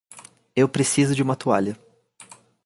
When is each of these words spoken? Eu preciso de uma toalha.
Eu 0.55 0.67
preciso 0.67 1.13
de 1.13 1.21
uma 1.21 1.35
toalha. 1.35 1.77